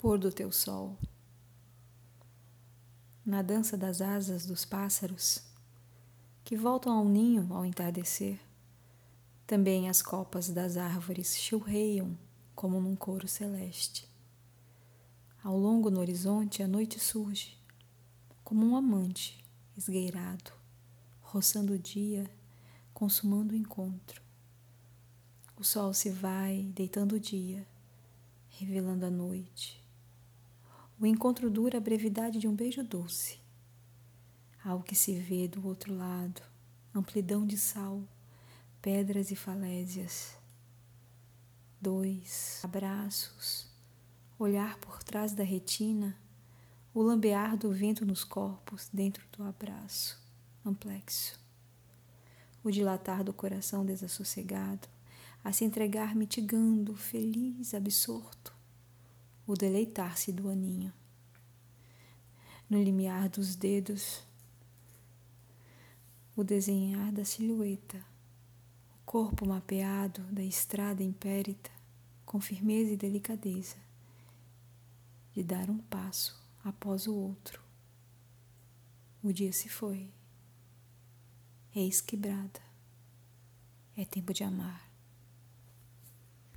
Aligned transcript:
pôr 0.00 0.16
do 0.16 0.32
teu 0.32 0.50
sol. 0.50 0.96
Na 3.22 3.42
dança 3.42 3.76
das 3.76 4.00
asas 4.00 4.46
dos 4.46 4.64
pássaros, 4.64 5.42
que 6.42 6.56
voltam 6.56 6.94
ao 6.94 7.04
ninho 7.04 7.52
ao 7.52 7.66
entardecer, 7.66 8.40
também 9.46 9.90
as 9.90 10.00
copas 10.00 10.48
das 10.48 10.78
árvores 10.78 11.36
churreiam 11.36 12.16
como 12.54 12.80
num 12.80 12.96
coro 12.96 13.28
celeste. 13.28 14.08
Ao 15.44 15.54
longo 15.54 15.90
no 15.90 16.00
horizonte 16.00 16.62
a 16.62 16.66
noite 16.66 16.98
surge, 16.98 17.58
como 18.42 18.64
um 18.64 18.76
amante 18.76 19.44
esgueirado, 19.76 20.50
roçando 21.20 21.74
o 21.74 21.78
dia, 21.78 22.24
consumando 22.94 23.52
o 23.52 23.56
encontro. 23.56 24.22
O 25.58 25.62
sol 25.62 25.92
se 25.92 26.08
vai, 26.08 26.72
deitando 26.74 27.16
o 27.16 27.20
dia, 27.20 27.68
revelando 28.48 29.04
a 29.04 29.10
noite 29.10 29.79
o 31.00 31.06
encontro 31.06 31.48
dura 31.48 31.78
a 31.78 31.80
brevidade 31.80 32.38
de 32.38 32.46
um 32.46 32.54
beijo 32.54 32.84
doce. 32.84 33.38
Ao 34.62 34.82
que 34.82 34.94
se 34.94 35.14
vê 35.18 35.48
do 35.48 35.66
outro 35.66 35.96
lado, 35.96 36.42
amplidão 36.94 37.46
de 37.46 37.56
sal, 37.56 38.02
pedras 38.82 39.30
e 39.30 39.34
falésias. 39.34 40.36
Dois 41.80 42.60
abraços, 42.62 43.66
olhar 44.38 44.76
por 44.76 45.02
trás 45.02 45.32
da 45.32 45.42
retina, 45.42 46.14
o 46.92 47.00
lambear 47.00 47.56
do 47.56 47.72
vento 47.72 48.04
nos 48.04 48.22
corpos 48.22 48.90
dentro 48.92 49.26
do 49.32 49.42
abraço, 49.42 50.20
amplexo. 50.62 51.40
O 52.62 52.70
dilatar 52.70 53.24
do 53.24 53.32
coração 53.32 53.86
desassossegado, 53.86 54.86
a 55.42 55.50
se 55.50 55.64
entregar 55.64 56.14
mitigando, 56.14 56.94
feliz, 56.94 57.72
absorto 57.72 58.59
o 59.50 59.54
deleitar-se 59.54 60.30
do 60.30 60.48
aninho. 60.48 60.92
No 62.68 62.80
limiar 62.80 63.28
dos 63.28 63.56
dedos, 63.56 64.22
o 66.36 66.44
desenhar 66.44 67.10
da 67.10 67.24
silhueta, 67.24 67.98
o 68.94 69.04
corpo 69.04 69.44
mapeado 69.44 70.22
da 70.32 70.44
estrada 70.44 71.02
impérita, 71.02 71.70
com 72.24 72.40
firmeza 72.40 72.92
e 72.92 72.96
delicadeza, 72.96 73.76
de 75.32 75.42
dar 75.42 75.68
um 75.68 75.78
passo 75.78 76.40
após 76.62 77.08
o 77.08 77.14
outro. 77.16 77.60
O 79.20 79.32
dia 79.32 79.52
se 79.52 79.68
foi. 79.68 80.08
Eis 81.74 82.00
quebrada. 82.00 82.60
É 83.96 84.04
tempo 84.04 84.32
de 84.32 84.44
amar. 84.44 84.89